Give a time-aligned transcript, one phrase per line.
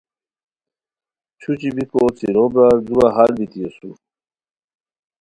[1.39, 3.97] چھوچھی بیکو څیرو برار دورا ہال بیتی اسور